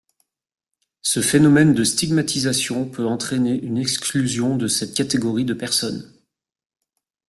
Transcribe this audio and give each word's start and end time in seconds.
Ce 1.03 1.21
phénomène 1.21 1.75
de 1.75 1.83
stigmatisation 1.83 2.89
peut 2.89 3.05
entraîner 3.05 3.59
une 3.61 3.77
exclusion 3.77 4.57
de 4.57 4.67
cette 4.67 4.95
catégorie 4.95 5.45
de 5.45 5.53
personnes. 5.53 6.11